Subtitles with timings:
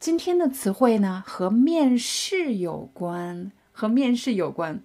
[0.00, 4.80] 今天的词汇呢，和面试有关，和面试有关。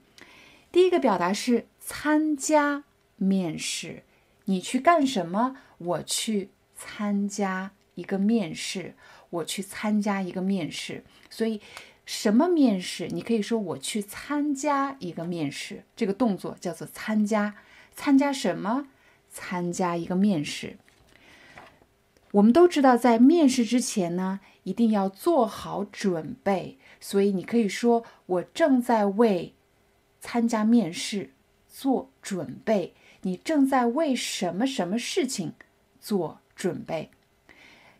[0.71, 2.83] 第一个表达是参加
[3.17, 4.01] 面试，
[4.45, 5.55] 你去干什么？
[5.77, 8.95] 我去参加一个面试，
[9.29, 11.03] 我去参加一个面试。
[11.29, 11.61] 所以，
[12.07, 13.07] 什么面试？
[13.09, 17.53] 你可以说我去参加一个面试，这个动作叫做参加。
[17.95, 18.87] 参加什么？
[19.29, 20.77] 参加一个面试。
[22.31, 26.77] 我们都知道，在面试之前呢，一定要做好准备。
[26.99, 29.53] 所以你可以说：“我正在为
[30.19, 31.31] 参加面试
[31.69, 35.53] 做准备。”你正在为什么什么事情
[36.01, 37.09] 做准备？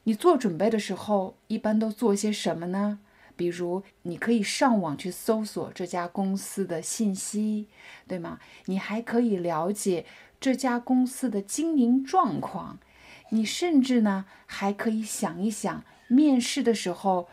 [0.04, 3.00] 你做准备的时候，一般都做些什么呢？
[3.38, 7.70] 比如，你可以上网去搜索这家公司的信息，
[8.06, 8.40] 对吗？
[8.66, 10.06] 你还可以了解
[10.42, 12.80] 这家公司的经营状况。
[13.30, 17.28] 你甚至呢，还可以想一想，面试的时候，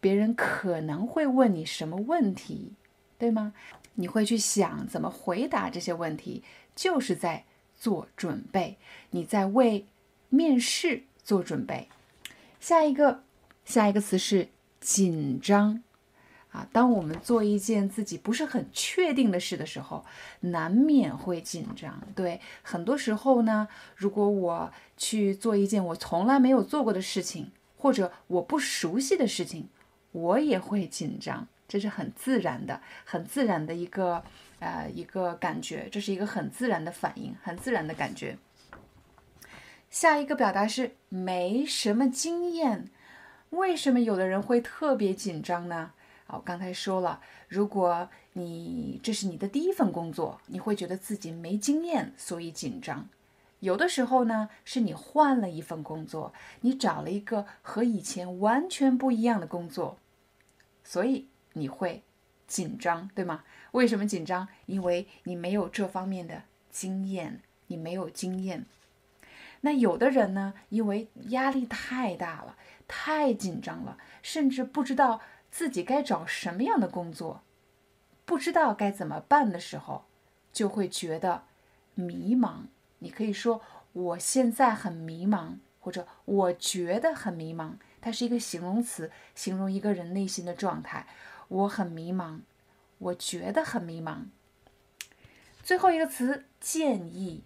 [0.00, 2.72] 别人可能会问你什么问题，
[3.16, 3.54] 对吗？
[3.94, 6.42] 你会去想怎么回答这些问题，
[6.74, 7.44] 就是在
[7.76, 8.76] 做准备，
[9.10, 9.86] 你在为
[10.28, 11.88] 面试做准备。
[12.58, 13.22] 下一个，
[13.64, 14.48] 下一个词是
[14.80, 15.82] 紧张。
[16.50, 20.04] 啊，当我们做一件自己不是很确定的事的时候，
[20.40, 22.00] 难免会紧张。
[22.14, 27.50] 对，很多时候呢，如果我去做一件我从来没有做过的事情，
[27.84, 29.68] 或者我不熟悉的事情，
[30.12, 31.46] 我也会紧张。
[31.68, 34.24] 这是很自然的，很自然的一个
[34.58, 38.38] 呃一个感觉，这是一个很自然的反应，很自然的感觉。
[39.90, 42.88] 下一个表达是没什么经验。
[43.50, 45.92] 为什么有的人会特别紧张呢？
[46.28, 53.06] 我刚才说了，如果你这是你的第一份工作，你会觉得自己没经验，所以紧张。
[53.64, 59.98] 有的时候呢，是你换了一份工作，你找了一个和以前完全不一样的工作，
[60.82, 62.02] 所以你会
[62.46, 63.44] 紧张，对吗？
[63.72, 64.46] 为什么紧张？
[64.66, 68.66] 因为你没有这方面的经验，你没有经验。
[69.62, 75.20] 那有的人呢，因为压力太大了，太紧张了，甚至不知道。
[75.50, 77.42] 自己该找什么样的工作，
[78.24, 80.04] 不知道该怎么办的时候，
[80.52, 81.44] 就会觉得
[81.94, 82.64] 迷茫。
[83.04, 83.60] 你可以说
[83.92, 87.74] 我现在很迷茫，或者我觉得很迷茫。
[88.00, 91.06] 它是一个形容词，形容一个人内心的状态。
[91.48, 92.40] 我很迷茫，
[92.96, 94.24] 我觉得很迷茫。
[95.62, 97.44] 最后一个词建议，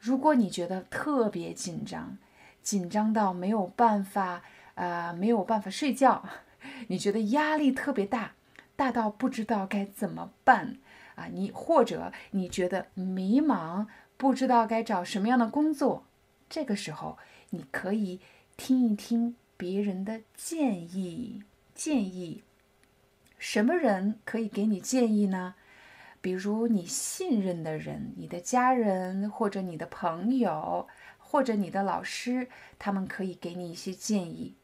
[0.00, 2.18] 如果你觉得特别紧张，
[2.60, 4.42] 紧张到没有办法，
[4.74, 6.28] 呃，没有办法睡觉。
[6.88, 8.32] 你觉得压力特别大，
[8.74, 10.78] 大到不知道该怎么办
[11.14, 11.26] 啊？
[11.32, 13.86] 你或者你觉得迷茫，
[14.16, 16.06] 不知道该找什么样的工作，
[16.48, 17.18] 这个时候
[17.50, 18.20] 你可以
[18.56, 21.42] 听一听别人的建议。
[21.74, 22.44] 建议
[23.36, 25.56] 什么人可以给你建议呢？
[26.20, 30.88] 比如你信任的人，你的家人，或者你的朋友，
[31.18, 32.48] 或者你的老师，
[32.78, 34.54] 他们可以给你一些建议。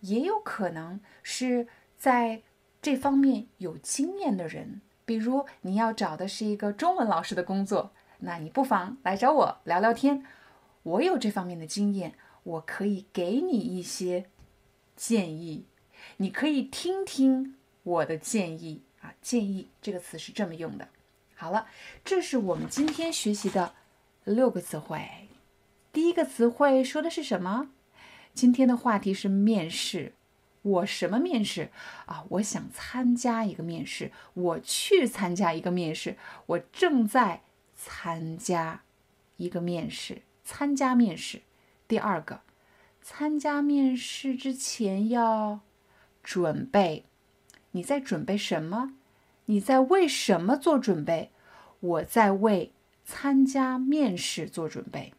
[0.00, 2.42] 也有可能是在
[2.82, 10.24] 这方面有经验的人，比如你要找的是一个中文老师的工作，那你不妨来找我聊聊天。
[10.82, 14.26] 我有这方面的经验，我可以给你一些
[14.96, 15.66] 建议，
[16.16, 19.14] 你可以听听我的建议啊。
[19.20, 20.88] 建议这个词是这么用的。
[21.34, 21.66] 好了，
[22.04, 23.74] 这是我们今天学习的
[24.24, 25.28] 六个词汇。
[25.92, 27.70] 第一个词汇说的是什么？
[28.32, 30.14] 今天的话题是面试，
[30.62, 31.70] 我什么面试
[32.06, 32.24] 啊？
[32.30, 36.16] 我想参加一个面试，我去参加一个面试，
[36.46, 37.42] 我正在
[37.76, 38.82] 参加
[39.36, 41.42] 一个面试，参加面试。
[41.88, 42.40] 第二个，
[43.02, 45.60] 参加面试之前要
[46.22, 47.04] 准备，
[47.72, 48.94] 你在准备什么？
[49.46, 51.30] 你在为什么做准备？
[51.80, 52.70] 我在为
[53.04, 55.12] 参加面试做准备。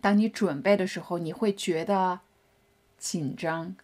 [0.00, 2.20] 当你准备的时候，你会觉得
[2.96, 3.74] 紧张，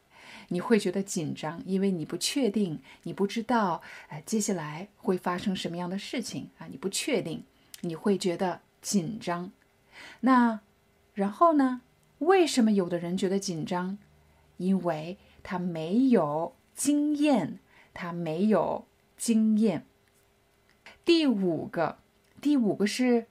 [0.48, 6.66] 你会觉得紧张，因为你不确定，你不知道，哎，接下来会发生什么样的事情啊？
[6.70, 7.44] 你不确定，
[7.80, 9.50] 你会觉得紧张。
[10.20, 10.60] 那
[11.14, 11.82] 然后呢？
[12.18, 13.98] 为什么有的人觉得紧张？
[14.56, 17.58] 因为他没有经验，
[17.92, 18.86] 他没有
[19.16, 19.84] 经验。
[21.04, 21.98] 第五个，
[22.40, 23.26] 第五个是，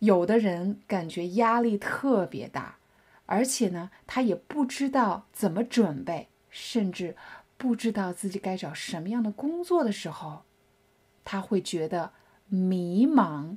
[0.00, 2.76] 有的人感觉压力特别大，
[3.26, 7.16] 而且呢，他也不知道怎么准备，甚至
[7.56, 10.42] 不知道自己该找什么样的工作的时候，
[11.24, 12.12] 他会觉得
[12.48, 13.56] 迷茫，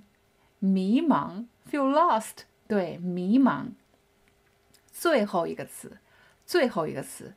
[0.60, 3.68] 迷茫，feel lost，对，迷茫。
[4.92, 5.98] 最后一个词，
[6.46, 7.36] 最后一个词，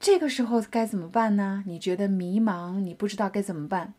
[0.00, 1.64] 这个时候该怎么办呢？
[1.66, 3.94] 你觉得迷茫，你不知道该怎么办？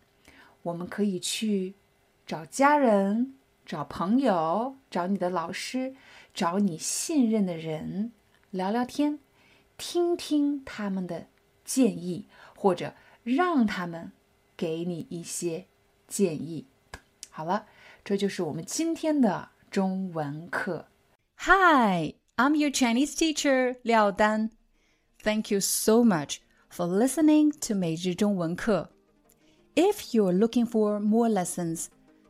[0.63, 1.75] 我们可以去
[2.25, 5.95] 找家人、找朋友、找你的老师、
[6.33, 8.11] 找你信任的人
[8.51, 9.19] 聊聊天，
[9.77, 11.27] 听听他们的
[11.63, 12.93] 建议，或者
[13.23, 14.11] 让他们
[14.55, 15.65] 给你一些
[16.07, 16.67] 建议。
[17.29, 17.67] 好了，
[18.03, 20.87] 这就是我们今天的中文课。
[21.37, 22.15] Hi。
[22.35, 24.49] I'm your Chinese teacher, Liao Dan.
[25.21, 26.37] Thank you so much
[26.67, 28.89] for listening to 每日中文课.
[29.75, 31.89] If you're looking for more lessons,